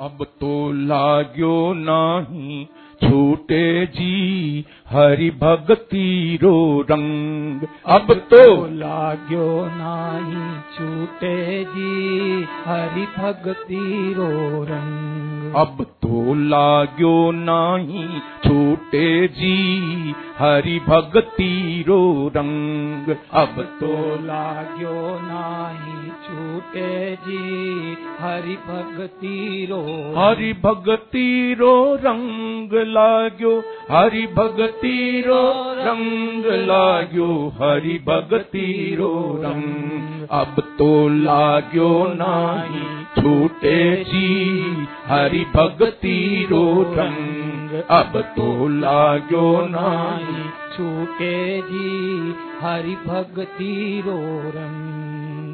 [0.00, 2.66] अब तो लाग्यो नाही।
[3.02, 6.56] छूटे जी हरि भक्ति रो
[6.90, 8.44] रंग। अब तो
[8.76, 14.30] लाग्यो नाही छूटे जी हरि भक्ति रो
[14.64, 18.08] रंग। अब तो लाग्यो नाही
[18.44, 22.02] छूटे जी हरि भक्ति रो
[22.36, 23.94] रंग। अब तो
[24.24, 26.90] लाग्यो नाही छूटे
[27.26, 29.82] जी हरि भक्ति रो
[30.16, 33.52] हरि भक्ति रो रंग लाग्यो,
[33.90, 35.42] हरि भक्ति रो
[35.78, 37.26] रंग लाग्यो,
[37.62, 46.64] हरि भक्ति रो रंग। अब तो लाग्यो नाही, छूटे जी, हरि भक्ति रो
[46.96, 50.42] रंग। अब तो लाग्यो नाही,
[50.76, 54.18] छूटे जी, हरि भक्ति रो
[54.56, 55.08] रंग।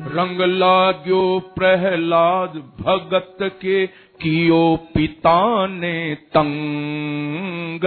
[0.09, 1.21] रंग लाग्यो
[1.57, 3.85] प्रहलाद भगत के
[4.25, 7.81] कियो पिता ने तंग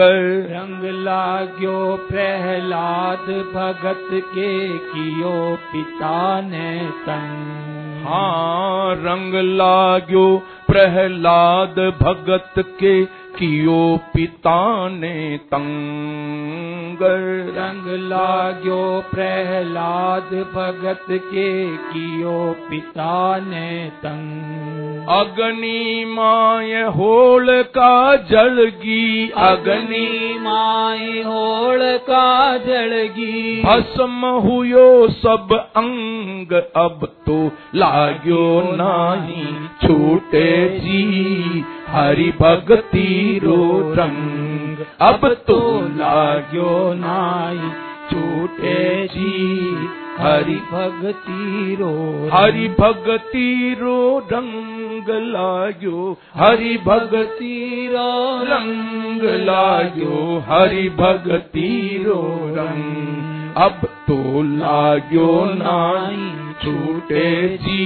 [0.50, 10.26] रंग लाग्यो प्रहलाद भगत के कियो पिता ने तंग। हाँ रंग लाग्यो
[10.68, 12.94] प्रहलाद भगत के
[13.38, 16.98] कियो पिता ने तंग
[17.58, 30.38] रंग लाग्यो प्रहलाद भगत के कियो पिता ने तंग। अग्नि माय होल का जलगी। अग्नि
[30.40, 42.32] माय होल का जलगी। भस्म हुयो सब अंग। अब तो लाग्यो नाही छूटे जी। हरि
[42.42, 43.56] भक्ति रो
[43.98, 45.60] रंग अब तो
[45.98, 47.70] लाग्यो नाई,
[48.10, 49.32] छूटे जी
[50.20, 51.92] हरि भक्ति रो
[52.34, 53.98] हरि भक्ति रो
[54.34, 57.56] रंग लाग्यो हरि भक्ति
[57.94, 58.10] रो
[58.44, 60.18] रंग लाग्यो
[60.50, 61.72] हरि भक्ति
[62.06, 62.22] रो
[62.58, 66.30] रंग। अब तो लाग्यो नाई,
[66.64, 67.86] छूटे जी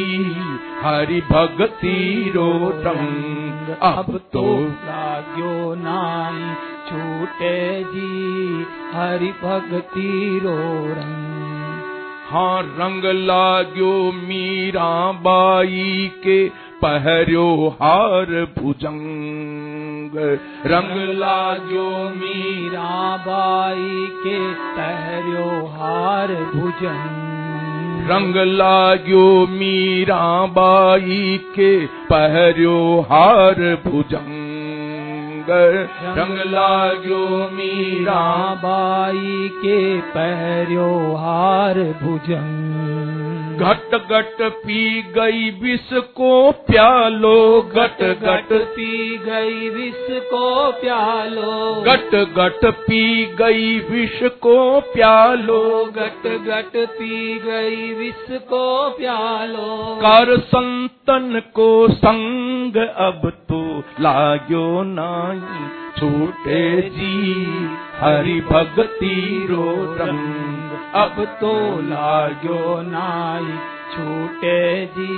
[0.83, 2.51] हरि भक्ति रो
[2.85, 3.50] रंग।
[3.81, 4.43] अब तो
[4.85, 6.53] लाग्यो नाई
[6.89, 10.57] छूटे जी हरि भक्ति रो
[10.93, 11.29] रंग।
[12.31, 16.37] हाँ रंग लाग्यो मीरा बाई के
[16.81, 18.25] पहर्यो हार
[18.59, 20.11] भुजंग।
[20.65, 27.20] रंग लाग्यो मीरा बाई के पहर्यो हार भुजंग।
[28.09, 30.23] रंग लाग्यो मीरा
[30.55, 31.71] बाई के,
[32.09, 32.77] पहरियो
[33.09, 35.49] हार भुजंग
[36.17, 38.23] रंग लाग्यो मीरा
[38.63, 39.79] बाई के,
[40.15, 43.10] पहरियो हार भुजंग
[43.61, 52.15] घट घट पी गई विष को प्यालो घट घट पी गई विष को प्यालो। घट
[52.15, 61.41] घट पी गई विष को प्यालो। घट घट पी गई विष को प्यालो। कर संतन
[61.55, 63.61] को संग अब तो
[63.99, 65.69] लाग्यो नाई
[65.99, 67.45] छूटे जी
[67.99, 69.71] हरि भक्ति रो
[70.01, 73.53] रंग अब तो लाग्यो नाई
[73.91, 75.13] छूटे जी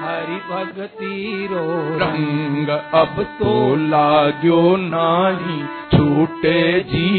[0.00, 1.64] हरि भक्ति रो
[1.98, 3.52] रंग। अब तो
[3.86, 5.58] लाग्यो नाई
[5.92, 7.10] छूटे जी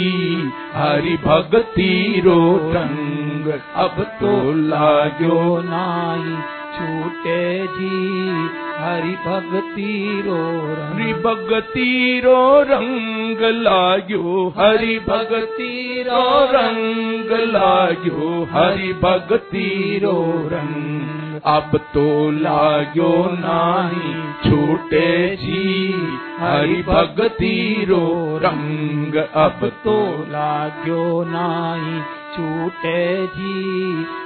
[0.76, 2.40] हरि भक्ति रो
[2.74, 4.34] रंग। अब तो
[4.68, 6.36] लाग्यो नाई
[6.78, 8.08] छूटे जी।
[8.78, 20.00] हरि भक्ति रो हरि भक्ति रो रंग लाग्यो हरि भक्ति रो रंग लाग्यो हरि भक्ति
[20.04, 24.14] रो रंग। अब तो लाग्यो नाही।
[24.50, 25.96] छूटे जी।
[26.40, 32.02] हरि भक्ति रो रंग। अब तो लाग्यो नाई
[32.38, 33.54] छूटे जी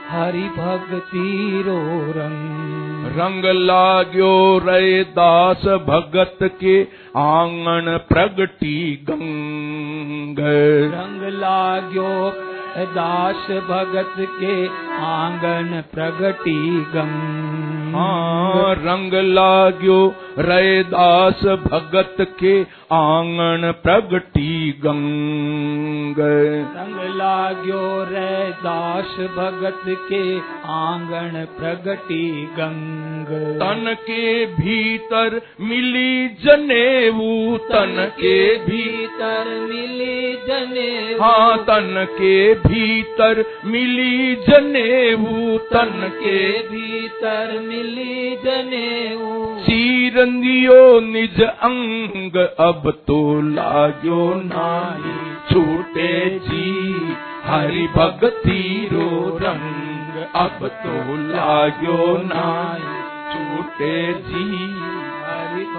[0.09, 1.77] हरि भक्ति रो
[2.17, 4.33] रंग। रंग लाग्यो
[4.63, 6.84] रे दास भगत के
[7.17, 8.78] आँगन प्रगटी
[9.09, 10.37] गंग
[10.93, 12.08] रंग लाग्यो
[12.96, 14.53] दास भगत के
[15.05, 16.59] आँगन प्रगटी
[16.93, 19.97] गंग। हाँ रंग लाग्यो
[20.40, 22.53] रे दास भगत के
[22.97, 27.81] आँगन प्रगटी गंग रंग लाग्यो
[28.11, 28.31] रे
[28.63, 30.23] दास भगत के
[30.75, 33.28] आँगन प्रगटी गंग।
[33.59, 36.28] तन के भीतर मिली
[37.01, 47.59] जनेऊ तन के भीतर मिली जने हाँ तन के भीतर मिली जनेऊ तन के। भीतर
[47.59, 56.97] मिली जनेऊ। सीरंदियो निज अंग अब तो लाग्यो नाही। छूटे जी
[57.45, 63.01] हरि भक्ति रो रंग अब तो लाग्यो नाही।
[63.33, 64.45] छूटे जी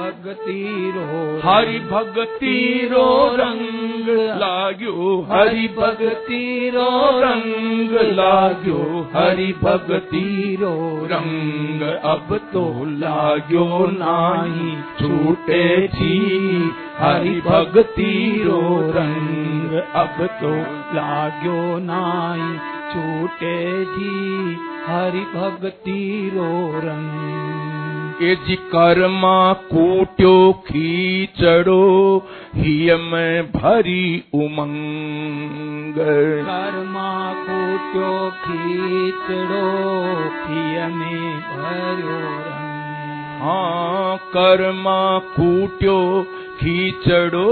[0.03, 3.07] भक्ति रो हरि भक्ति रो
[3.37, 4.09] रंग
[4.41, 4.95] लाग्यो।
[5.31, 6.89] हरि भक्ति रो
[7.21, 8.79] रंग लाग्यो।
[9.15, 10.75] हरि भक्ति रो
[11.13, 11.83] रंग
[12.13, 12.65] अब तो
[12.99, 16.19] लाग्यो नाही। छूटे जी
[16.99, 18.13] हरि भक्ति
[18.47, 18.61] रो
[18.97, 20.55] रंग अब तो
[20.97, 22.53] लाग्यो नाई
[22.93, 24.57] छूटे जी
[24.87, 26.51] हरि भक्ति रो
[26.85, 27.72] रंग
[28.23, 29.37] ए जी कर्मा
[29.69, 30.35] कूट्यो
[30.67, 31.83] खीचड़ो
[32.55, 34.05] हिय में भरी
[34.45, 35.95] उमंग
[36.49, 37.11] कर्मा
[37.47, 38.13] कूट्यो
[38.45, 39.65] खीचड़ो
[40.45, 42.05] पिय में रंग
[43.43, 45.01] हाँ कर्मा
[45.37, 45.99] कूट्यो
[46.63, 47.47] खीचड़ो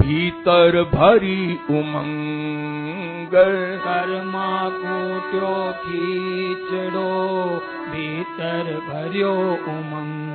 [0.00, 7.08] भीतर भरी उमंग कर्मा कूट्यो खीचड़ो
[7.92, 9.34] भीतर भर्यो
[9.72, 10.28] उमंग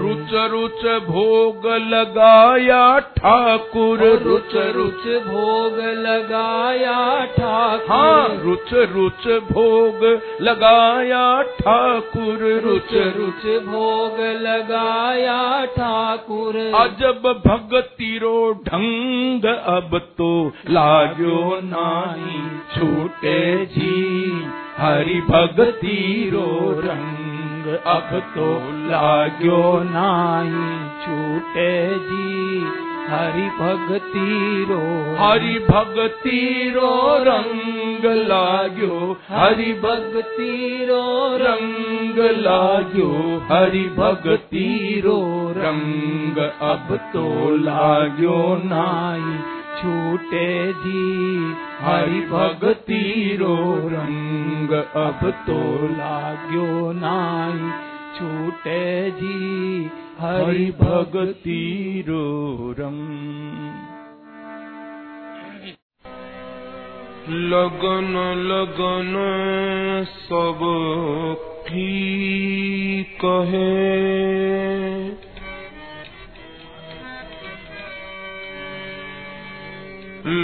[0.00, 2.82] रुच रुच भोग लगाया
[3.16, 6.94] ठाकुर रुच रुच भोग लगाया
[7.36, 10.04] ठाकुर। हाँ रुच रुच भोग
[10.40, 11.24] लगाया
[11.58, 15.38] ठाकुर रुच रुच भोग लगाया
[15.76, 22.40] ठाकुर। अजब भक्ति रो ढंग अब तो लाग्यो नाही
[22.74, 24.30] छूटे जी।
[24.78, 28.46] हरि भगतीरो रंग अब तो
[28.90, 34.78] लाग्यो नाई छूटे जी। हरि भक्ति रो।
[35.18, 45.20] हरि भक्ति रो रंग लाग्यो। हरि भक्ति रो रंग लाग्यो। हरि भक्ति रो
[45.56, 49.38] रंग अब तो लाग्यो नाई।
[49.82, 51.36] छूटे जी
[51.80, 57.70] हरि भक्ति रो रंग अब तो लाग्यो नाई।
[58.16, 59.90] छूटे जी
[60.20, 61.60] हरि भक्ति
[62.08, 62.24] रो
[62.78, 63.88] रंग
[67.52, 68.16] लगन
[68.50, 69.14] लगन
[70.10, 70.60] सब
[71.68, 73.68] की कहे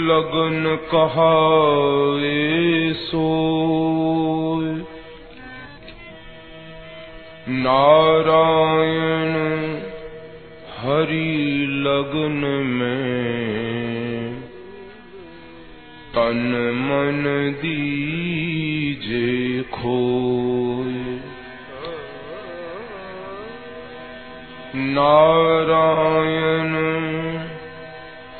[0.07, 1.33] लगन कहा
[3.01, 3.27] सो
[7.49, 9.35] नारायण
[10.77, 14.33] हरि लगन में
[16.15, 16.41] तन
[16.79, 17.23] मन
[17.61, 19.21] दीजे
[19.73, 21.05] खोए।
[24.75, 26.73] नारायण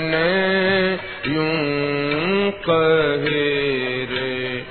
[0.02, 0.92] ने
[1.34, 3.46] यूँ कहे
[4.04, 4.64] रे।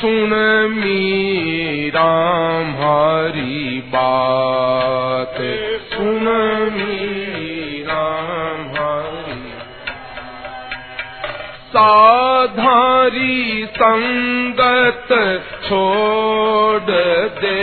[0.00, 0.30] सुन
[0.70, 2.10] मीरा
[2.60, 5.34] हमारी बात,
[5.94, 6.28] सुन
[6.72, 7.40] मीरा
[11.70, 15.08] साधारी संगत
[15.70, 16.90] छोड़
[17.40, 17.60] दे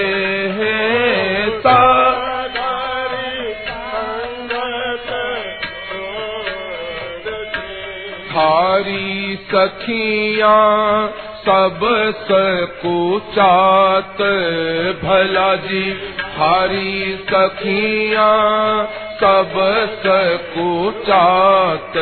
[8.38, 11.08] हारी सखियां
[11.46, 11.80] सब
[12.30, 14.22] सकुचात।
[15.04, 15.84] भला जी
[16.38, 18.36] हारी सखियां
[19.22, 19.54] सब
[20.06, 21.94] सकुचात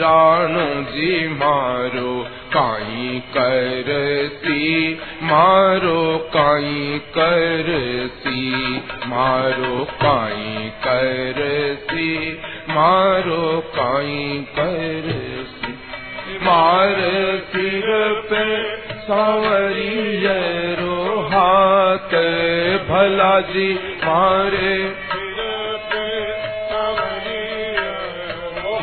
[0.00, 2.26] राणू जी मारो,
[2.56, 8.52] काई करती, मारो, काई करती,
[9.06, 15.78] मारो, काई करती, मारो, काई करती।
[16.42, 16.96] मार
[17.52, 17.86] सिर
[18.30, 18.44] पे
[18.98, 22.14] सांवरियरो हाथ,
[22.88, 25.11] भला जी मारे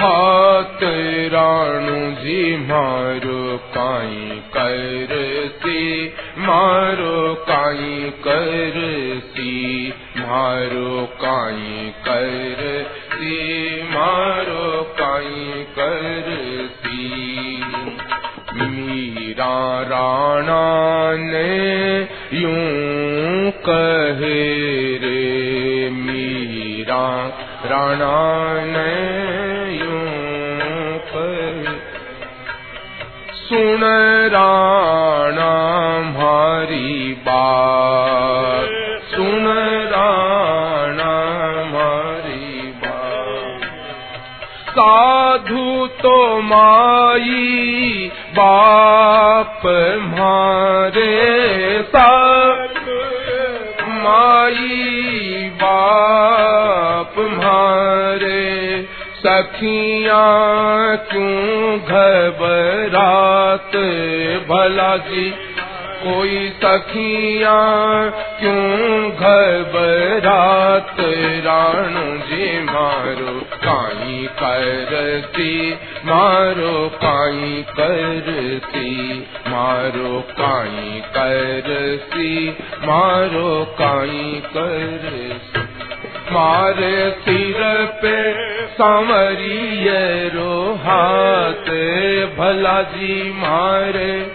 [0.01, 0.83] हाथ
[1.33, 13.35] राणू जी मारो काई करती, मारो काई करती, मारो काई करती,
[13.83, 17.09] मारो काई करती।
[18.53, 20.65] मीरा राणा
[21.17, 22.01] ने
[22.33, 24.43] यूँ कहे
[24.97, 27.27] रे, मीरा
[27.65, 29.19] राणा ने
[33.49, 33.83] सुन
[34.33, 35.53] राणा
[35.97, 38.67] हमारी बात
[39.13, 39.47] सुन
[39.93, 41.13] राणा
[41.53, 43.63] हमारी बात
[44.69, 49.61] साधु तो माई बाप
[50.03, 51.68] मारे।
[59.25, 63.75] सखियाँ, क्यों घबरात
[64.49, 65.33] भला जी?
[66.03, 68.09] कोई सखियाँ,
[68.39, 70.95] क्यों घबरात?
[71.45, 75.73] राणू जी मारो काई करती,
[76.05, 85.59] मारो काई करती, मारो काई करती, मारो काई करती।
[86.31, 87.55] मारे सिर
[88.01, 88.33] पे
[88.81, 91.67] सांवरियरो हाथ
[92.37, 94.31] भला जी मारे।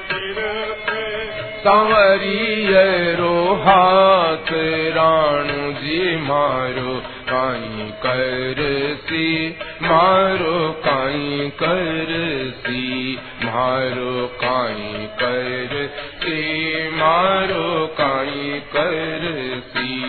[1.65, 4.53] सांवरियरो हाथ
[4.97, 9.51] राणू जी मारो, काई करसी,
[9.83, 16.43] मारो, काई करसी, मारो, काई करसी,
[16.89, 20.05] मारो, काई करसी।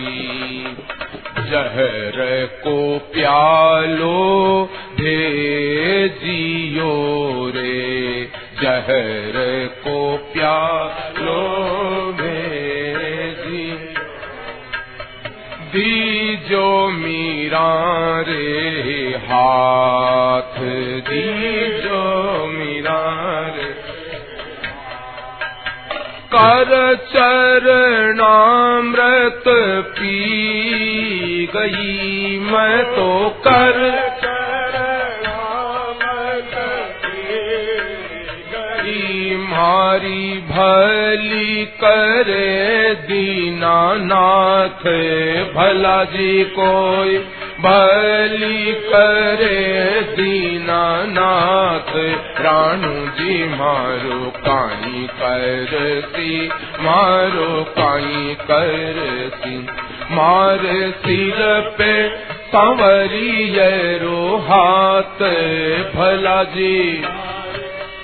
[1.50, 2.16] जहर
[2.64, 4.18] को प्यालो
[4.94, 6.92] भेजियो
[7.54, 8.28] रे।
[8.62, 9.36] जहर
[9.84, 11.42] को प्यालो
[12.12, 13.66] भेजी
[15.72, 17.70] दीजो मीरा
[18.28, 20.56] रे हाथ
[21.10, 22.02] दीजो
[22.46, 23.02] मीरा
[23.56, 23.70] रे।
[26.34, 26.70] कर
[27.12, 29.44] चरणामृत
[29.98, 30.16] पी
[31.54, 34.06] गई, मैं तो कर।
[39.38, 44.84] मारी भली करे दीनानाथ,
[45.54, 47.18] भला जी कोई
[47.60, 51.92] भली करे दीनानाथ।
[52.40, 56.48] राणू जी, मारो काई करती,
[56.80, 60.60] मारो काई करती। मार
[61.06, 61.92] सिर पे
[62.46, 65.22] सांवरियरो हाथ,
[65.96, 67.02] भला जी।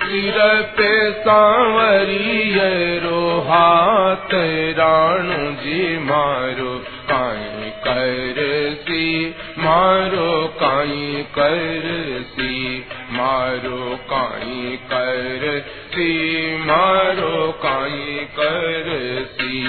[0.03, 0.39] सिर
[0.79, 4.35] पे सांवरियरो हाथ,
[4.79, 19.63] राणू जी मारो काई कर सी, मारो काई करसी मारो काई करसी मारो काई करसी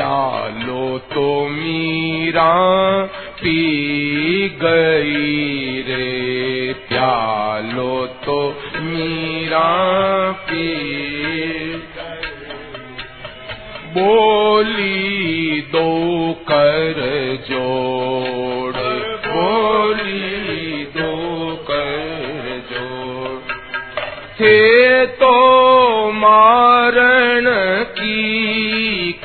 [0.00, 2.52] प्यालो तो मीरा
[3.42, 9.68] पी गई रे। प्यालो तो मीरा
[10.32, 10.68] पी
[13.94, 16.94] बोली दो कर
[17.50, 18.76] जोड़।
[19.26, 21.16] बोली दो
[21.70, 23.52] कर जोड़।
[24.40, 25.32] थे तो
[26.12, 26.59] मारण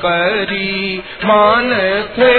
[0.04, 1.72] करी मान
[2.18, 2.34] थे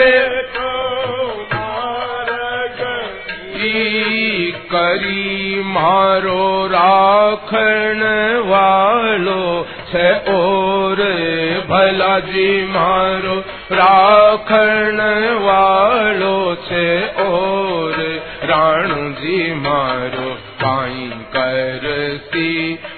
[4.72, 8.02] करी मारो राखण
[8.50, 9.44] वालो
[9.92, 11.02] से और
[11.70, 13.36] भला जी मारो
[13.80, 15.00] राखण
[15.46, 16.38] वालो
[16.68, 16.86] से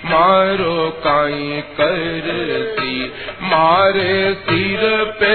[0.10, 3.06] मारो काई करती,
[3.42, 5.34] मारे सिर पे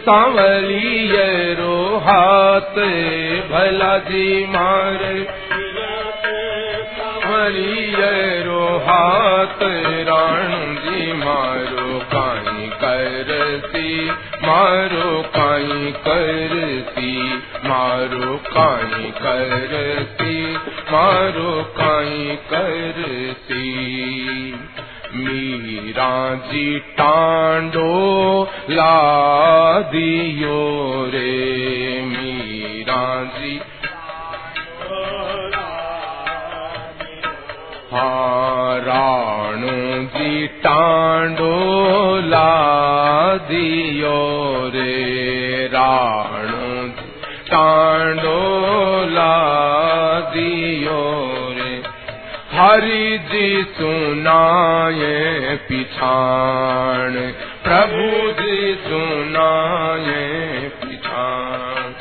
[0.00, 2.76] सांवलिए रो हाथ,
[3.50, 5.26] भला जी मारे
[6.84, 9.62] सांवलिए रो हाथ
[10.08, 14.10] राण जी मारो काई करती,
[14.46, 20.54] मारो काई करती। मारो काई करती,
[20.92, 23.66] मारो काई करती।
[25.14, 33.60] मीरा जी टांडो ला दियो रे, मीरा जी।
[37.92, 38.66] हाँ
[40.06, 41.54] जी टांडो
[42.16, 42.52] ला
[43.36, 44.20] दियो
[44.74, 46.35] रे, राणू
[47.56, 48.56] टांडो
[50.20, 51.26] दियो
[51.58, 51.82] रे।
[52.56, 57.12] हरि जी सुनाए पिछाण।
[57.64, 61.92] प्रभु जी सुनाए पिछाण।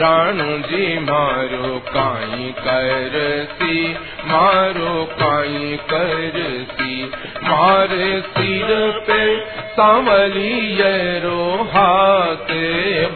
[0.00, 3.92] राणू जी मारो काई करती,
[4.24, 7.04] मारो काई करती।
[7.44, 8.66] मारे सिर
[9.06, 9.40] पे
[9.72, 10.78] सांवली
[11.18, 12.48] रो हाथ।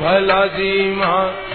[0.03, 1.52] भला जी मार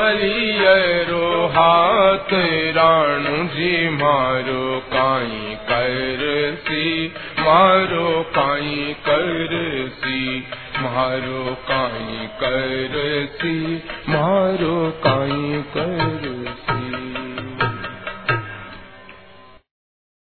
[0.00, 2.30] गलियरो हाथ
[2.76, 6.86] राणू जी मारो काई करसी,
[7.40, 8.08] मारो
[8.38, 10.40] काई करसी,
[10.82, 13.56] मारो काई करसी,
[14.08, 16.39] मारो काई करसी।